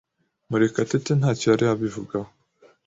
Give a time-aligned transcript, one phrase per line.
[0.49, 2.31] Murekatete ntacyo yari abivugaho.